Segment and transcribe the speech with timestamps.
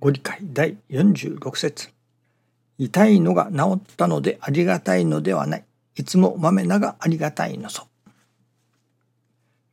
[0.00, 1.90] ご理解第46節
[2.78, 5.64] 痛いのが治ったのでありがたいのではない。
[5.94, 7.86] いつも豆ながありがたいのぞ。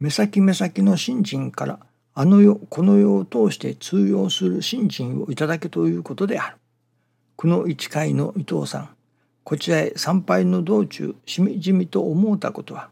[0.00, 1.78] 目先目先の信心から
[2.12, 6.56] あの世この世を通して通用する信心をいただけということである。
[7.36, 8.88] この一回の伊藤さん
[9.44, 12.90] こちらへ参拝の道中しみじみと思うたことは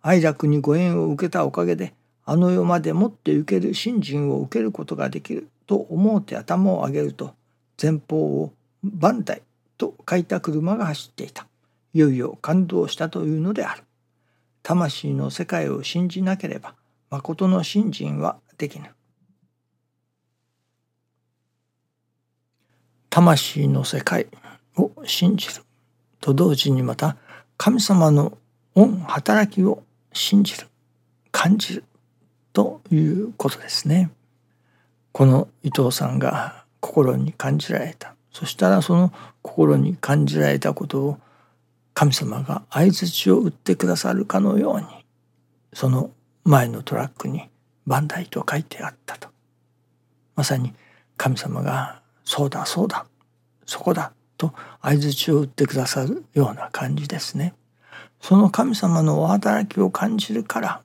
[0.00, 1.94] 愛楽にご縁を受けたおかげで
[2.24, 7.34] あの世までもって受ける信心を受けることができると思うて頭を上げると
[7.80, 8.52] 前方を
[8.82, 9.42] 万代
[9.78, 11.46] と書いた車が走っていた。
[11.94, 13.82] いよいよ感動したというのである。
[14.62, 16.74] 魂の世界を信じなければ
[17.10, 18.86] 誠の信心はできぬ。
[23.10, 24.26] 魂の世界
[24.76, 25.62] を信じる
[26.20, 27.16] と同時にまた
[27.58, 28.38] 神様の
[28.74, 29.82] 御働きを
[30.12, 30.66] 信じる
[31.30, 31.84] 感じる
[32.52, 34.10] ということですね。
[35.12, 41.18] この伊藤さんが心に感じられたそしたらその心に感じられたことを
[41.94, 44.86] 神様が相槌を打ってくださるかのように
[45.74, 46.10] その
[46.44, 47.48] 前のトラックに
[47.86, 49.28] 「万代」と書いてあったと
[50.34, 50.74] まさに
[51.16, 53.06] 神様が「そうだそうだ
[53.66, 57.54] そこだ」と相槌を打ってくださるような感じですね。
[58.20, 60.82] その神様のお働きを感じるから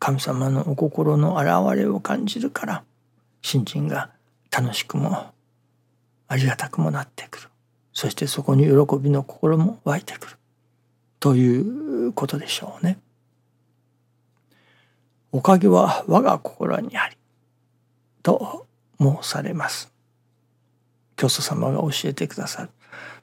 [0.00, 2.84] 神様のお心の現れを感じるから
[3.42, 4.10] 信心が
[4.50, 5.32] 楽しくも
[6.28, 7.48] ありがたくもなってくる
[7.92, 10.36] そしてそこに喜びの心も湧いてくる
[11.20, 12.98] ということでしょうね。
[15.32, 17.16] おかげは我が心にあり
[18.22, 18.66] と
[19.00, 19.92] 申されます。
[21.16, 22.70] 教祖様が教えてくださる。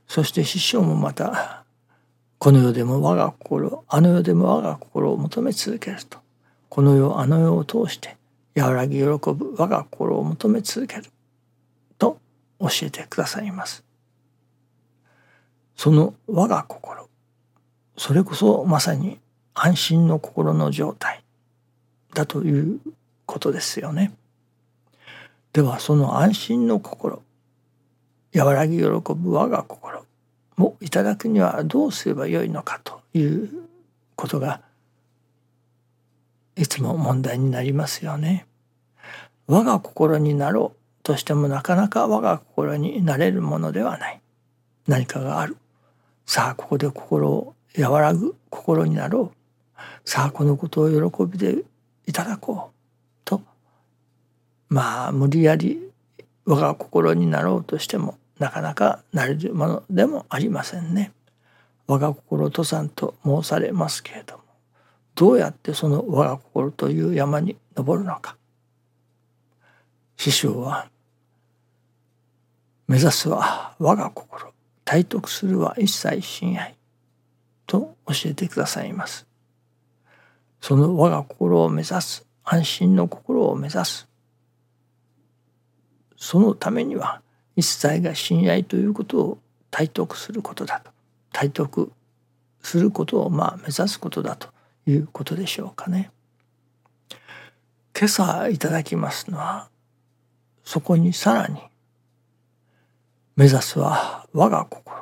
[0.07, 1.63] そして師匠もまた
[2.38, 6.19] この世でも我が心あの世でも我が心を求め続けると
[6.69, 8.17] この世あの世を通して
[8.56, 11.03] 和らぎ喜ぶ我が心を求め続ける
[11.98, 12.20] と
[12.59, 13.84] 教えてくださいます。
[15.75, 17.09] その我が心
[17.97, 19.19] それこそまさに
[19.53, 21.24] 安心の心の状態
[22.13, 22.79] だという
[23.25, 24.13] ことですよね。
[25.53, 27.22] ではその安心の心
[28.35, 30.06] 和らぎ喜ぶ我が心
[30.58, 33.50] をいただくにはどうすればよいのかという
[34.16, 34.62] ことが
[36.58, 38.46] いつも問題になりますよね。
[39.47, 44.22] 我が心になろうとしてもなかなか我が心になれるものではない。
[44.88, 45.57] 何かがある。
[46.25, 49.79] さあここで心を和らぐ心になろう。
[50.03, 51.63] さあこのことを喜びで
[52.07, 52.75] いただこう。
[53.23, 53.41] と
[54.69, 55.91] まあ無理やり
[56.45, 61.11] 我が心になろうとしてもなかなかなれるものでもありませんね。
[61.88, 64.44] 我が心登山と申されますけれども
[65.13, 68.38] どうやってその我が心という山に登るのか
[70.18, 70.90] 師匠は
[72.88, 74.52] 目指すは我が心
[74.86, 76.76] 体得するは一切親愛
[77.66, 79.26] と教えてくださいます。
[80.62, 84.08] その我が心を目指す安心の心を目指す。
[86.18, 87.22] そのためには
[87.56, 89.38] 一切が親愛ということを
[89.72, 90.92] 体得することだと。
[91.32, 91.92] 体得
[92.62, 94.50] することをまあ目指すことだと
[94.86, 96.12] いうことでしょうかね。
[97.97, 99.70] 今朝いただきますのは
[100.66, 101.59] そこにさらに
[103.36, 104.96] 目指すは我が心。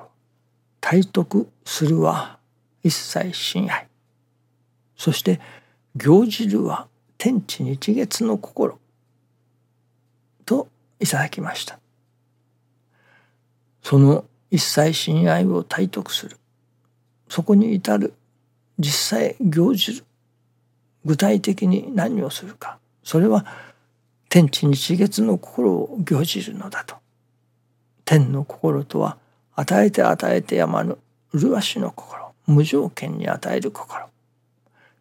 [0.81, 2.38] 体得するは
[2.84, 3.88] 一切親愛
[4.97, 5.40] そして
[5.96, 6.88] 行じるは
[7.18, 8.79] 天地日月の心。
[10.46, 10.68] と
[11.00, 11.80] いただきました。
[13.81, 16.38] その一切親愛を体得する。
[17.30, 18.13] そこに至る
[18.78, 20.03] 実際行じる。
[21.06, 22.80] 具体的に何をするか。
[23.03, 23.45] それは
[24.33, 26.95] 天地日月の心を行じるのだと。
[28.03, 29.19] 天の心とは
[29.53, 30.97] 与えて与えてやまぬ
[31.33, 34.07] 麗しの心無条件に与える心。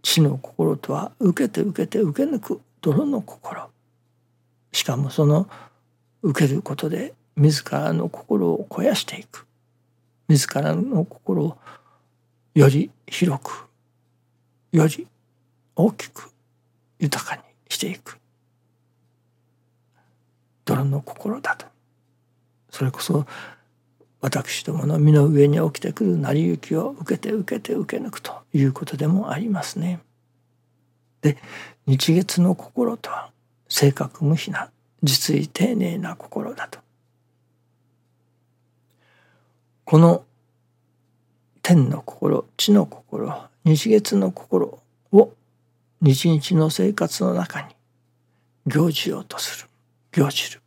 [0.03, 3.71] 地の心とは受けて受けて受け抜く泥の心。
[4.71, 5.49] しかもその
[6.21, 9.47] 受けることで自らの心を肥やしていく。
[10.29, 11.57] 自らの心を
[12.55, 13.67] より広く
[14.73, 15.09] より
[15.75, 16.31] 大きく
[16.99, 18.19] 豊かにしていく。
[20.77, 21.67] 泥の心だと。
[22.71, 23.27] それこそ
[24.21, 30.01] 私どもの身の上に起きてくる成り行きを受けて受けて受け抜くということでもありますね。
[31.21, 31.37] で
[31.87, 33.31] 日月の心とは
[33.69, 34.71] 性格無比な
[35.03, 36.79] 実意丁寧な心だと。
[39.85, 40.25] この
[41.63, 44.81] 天の心地の心日月の心
[45.13, 45.33] を
[46.01, 47.75] 日々の生活の中に
[48.67, 49.69] 行じようとする。
[50.13, 50.62] 行じる。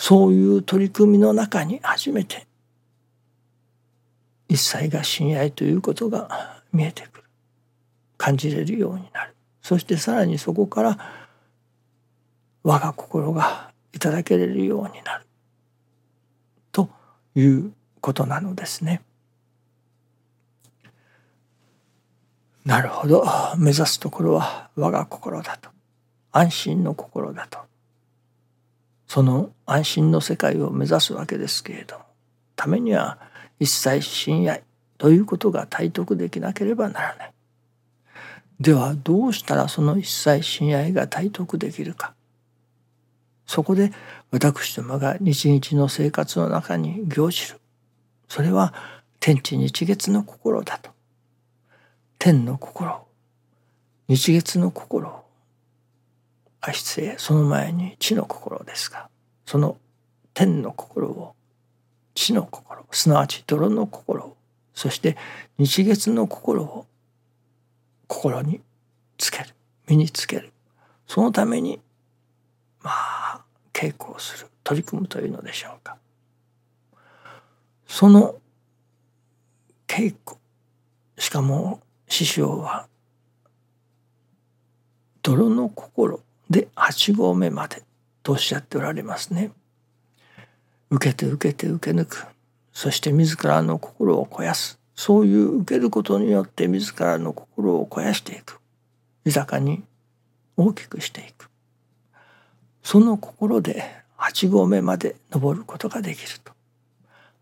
[0.00, 2.46] そういう取り組みの中に初めて
[4.48, 7.24] 一切が親愛ということが見えてくる。
[8.16, 9.34] 感じれるようになる。
[9.60, 10.98] そしてさらにそこから
[12.62, 15.26] 我が心がいただけれるようになる。
[16.72, 16.88] と
[17.34, 19.02] いうことなのですね。
[22.64, 23.22] なるほど。
[23.58, 25.68] 目指すところは我が心だと。
[26.32, 27.69] 安心の心だと。
[29.10, 32.04] その安心の世界を目指すわけですけれども
[32.54, 33.18] ためには
[33.58, 34.62] 一切親愛
[34.98, 37.32] ということが体得できなければならない。
[38.60, 42.14] ではどうしたらその一切親愛が体得できるか。
[43.46, 43.90] そこで
[44.30, 47.58] 私どもが日々の生活の中に行じる。
[48.28, 48.72] それは
[49.18, 50.92] 天地日月の心だと。
[52.20, 53.08] 天の心、
[54.06, 55.24] 日月の心を、
[56.60, 57.14] あ失礼。
[57.18, 59.08] その前に地の心ですが
[59.46, 59.78] その
[60.34, 61.34] 天の心を
[62.14, 64.36] 地の心すなわち泥の心を
[64.74, 65.16] そして
[65.58, 66.86] 日月の心を
[68.06, 68.60] 心に
[69.18, 69.54] つける。
[69.88, 70.52] 身につける。
[71.06, 71.80] そのために
[72.80, 74.48] まあ稽古をする。
[74.62, 75.96] 取り組むというのでしょうか。
[77.86, 78.36] その
[79.86, 80.38] 稽古。
[81.18, 82.88] しかも師匠は
[85.22, 86.20] 泥の心
[86.50, 87.82] で8合目まで
[88.22, 89.52] とおっしゃっておられますね。
[90.90, 92.26] 受けて受けて受け抜く。
[92.72, 94.80] そして自らの心を肥やす。
[94.96, 98.60] そういう受けることによって自らの心を肥やしていく。
[99.24, 99.84] 豊かに
[100.56, 101.48] 大きくしていく。
[102.82, 103.84] その心で
[104.18, 106.52] 8合目まで登ることができると。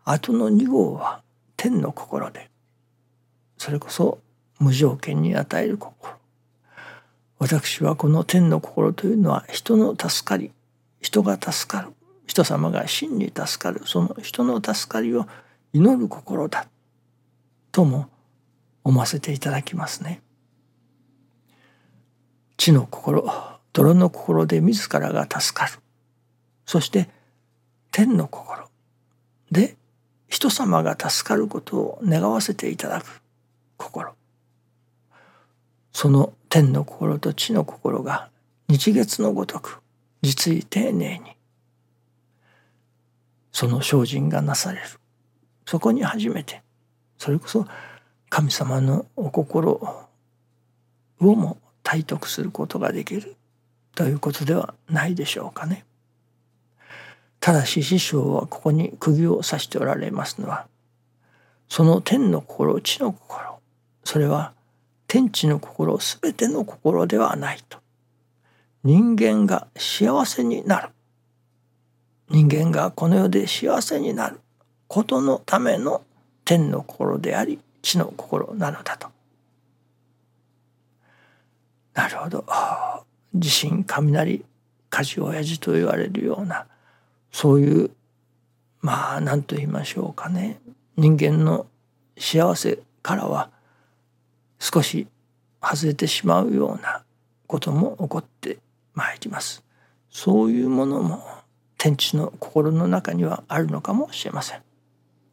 [0.05, 1.23] 後の2号は
[1.57, 2.49] 天の心で。
[3.57, 4.19] それこそ
[4.59, 6.18] 無条件に与える心。
[7.39, 10.51] 私はこの天の心というのは人の助かり
[10.99, 11.93] 人が助かる
[12.27, 15.25] 人様が真に助かるその人の助かりを
[15.71, 16.67] 祈る心だ
[17.71, 18.09] とも
[18.83, 20.21] 思わせていただきますね。
[22.57, 23.23] 地の心
[23.71, 25.73] 泥の心で自らが助かる
[26.65, 27.09] そして
[27.91, 28.67] 天の心
[29.49, 29.77] で
[30.27, 33.21] 人様が助かることを願わせていただく
[33.77, 34.13] 心
[36.01, 38.29] その天の心と地の心が
[38.69, 39.81] 日月のごとく
[40.21, 41.35] 実意丁寧に
[43.51, 44.85] その精進がなされる
[45.65, 46.61] そこに初めて
[47.17, 47.65] それこそ
[48.29, 49.71] 神様のお心
[51.19, 53.35] をも体得することができる
[53.93, 55.83] ということではないでしょうかね。
[57.41, 60.65] ただし師匠はここに釘を刺しておられますのは
[61.67, 63.59] その天の心地の心
[64.05, 64.53] それは
[65.09, 67.79] 天地の心全ての心ではないと。
[68.83, 70.89] 人間が幸せになる。
[72.29, 74.39] 人間がこの世で幸せになる。
[74.87, 76.03] ことのための
[76.45, 79.07] 天の心であり地の心なのだと。
[81.95, 82.45] なるほど。
[83.33, 84.45] 地震雷
[84.91, 86.67] 火事親父と言われるような
[87.31, 87.91] そういう
[88.81, 90.59] まあ何と言いましょうかね。
[90.97, 91.65] 人間の
[92.15, 93.49] 幸せからは
[94.59, 95.07] 少し
[95.61, 97.03] 外れてしまうような
[97.47, 98.59] ことも起こって
[98.93, 99.63] まいります。
[100.09, 101.23] そういうものも
[101.77, 104.61] 天地の心の中にはあるのかもしれません。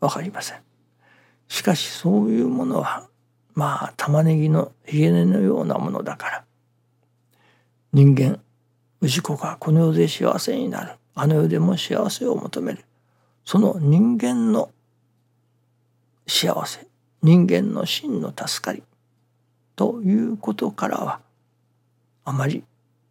[0.01, 0.59] わかりません。
[1.49, 3.09] しかしそういうものは
[3.55, 6.45] まあ玉ねぎのひげ根のようなものだから
[7.93, 8.41] 人間
[9.03, 12.85] 氏子がこの世で幸せになるあの世でも幸せを求める
[13.45, 14.71] その人間の
[16.27, 16.87] 幸せ
[17.23, 18.83] 人間の真の助かり
[19.77, 21.21] ということからは
[22.25, 22.65] あまり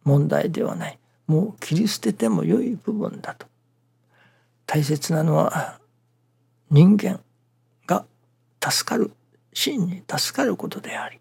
[0.04, 0.98] 問題ではない。
[1.26, 3.46] もう切り捨てても良い部分だと。
[4.66, 5.80] 大切なのは
[6.70, 7.20] 人間
[7.86, 8.04] が
[8.62, 9.12] 助かる
[9.52, 11.18] 真に助かることであり。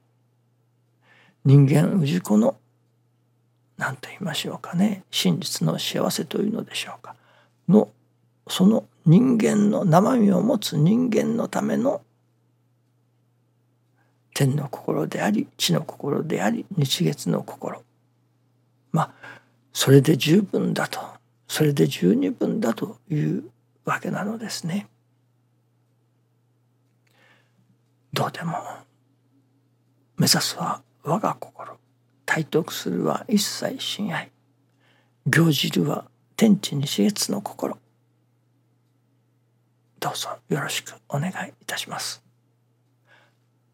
[1.46, 2.58] 人間氏子の
[3.78, 5.04] 何と言いましょうかね。
[5.12, 7.16] 真実の幸せというのでしょうか。
[7.68, 7.90] の
[8.48, 12.02] その人間の生身を持つ人間のための
[14.36, 17.82] 天の心であり地の心であり日月の心
[18.92, 19.12] まあ
[19.72, 21.00] それで十分だと
[21.48, 23.46] それで十二分だという
[23.86, 24.88] わけなのですね。
[28.12, 28.58] どうでも
[30.18, 31.78] 目指すは我が心
[32.26, 34.32] 体得するは一切親愛
[35.28, 37.78] 行じるは天地日月の心
[40.00, 42.25] どうぞよろしくお願いいたします。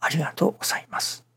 [0.02, 1.31] ありがとうございます。